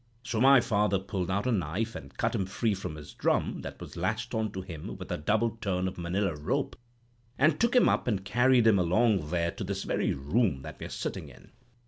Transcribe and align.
So 0.23 0.41
my 0.41 0.61
father 0.61 0.97
pulled 0.97 1.29
out 1.29 1.45
a 1.45 1.51
knife, 1.51 1.93
and 1.93 2.17
cut 2.17 2.33
him 2.33 2.47
free 2.47 2.73
from 2.73 2.95
his 2.95 3.13
drum—that 3.13 3.79
was 3.79 3.95
lashed 3.95 4.33
on 4.33 4.51
to 4.53 4.63
him 4.63 4.97
with 4.97 5.11
a 5.11 5.17
double 5.19 5.51
turn 5.57 5.87
of 5.87 5.99
Manila 5.99 6.33
rope—and 6.35 7.59
took 7.59 7.75
him 7.75 7.87
up 7.87 8.07
and 8.07 8.25
carried 8.25 8.65
him 8.65 8.79
along 8.79 9.29
here 9.29 9.51
to 9.51 9.63
this 9.63 9.83
very 9.83 10.11
room 10.15 10.63
that 10.63 10.79
we're 10.79 10.89
sitting 10.89 11.29
in. 11.29 11.51